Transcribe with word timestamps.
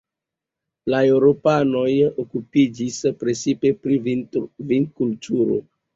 La 0.93 1.01
eŭropanoj 1.15 1.91
okupiĝis 2.23 2.97
precipe 3.25 3.73
pri 3.85 4.03
vinkulturo. 4.73 5.61